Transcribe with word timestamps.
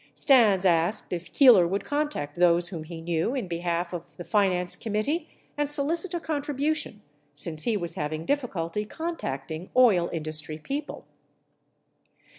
Stans 0.15 0.65
asked 0.65 1.13
if 1.13 1.31
Keeler* 1.31 1.67
would 1.67 1.83
contact 1.85 2.35
those 2.35 2.69
whom 2.69 2.85
he. 2.85 3.01
knew 3.01 3.35
in 3.35 3.47
behalf 3.47 3.93
of 3.93 4.17
the 4.17 4.23
finance 4.23 4.75
committee 4.75 5.29
and 5.55 5.69
solicit 5.69 6.15
a 6.15 6.19
contribution 6.19 7.03
since 7.35 7.65
he 7.65 7.77
was 7.77 7.93
having 7.93 8.25
difficulty 8.25 8.83
contacting 8.83 9.69
oil 9.77 10.09
industry 10.11 10.57
people. 10.57 11.05